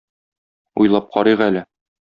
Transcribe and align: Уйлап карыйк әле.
Уйлап 0.85 1.13
карыйк 1.19 1.47
әле. 1.51 1.67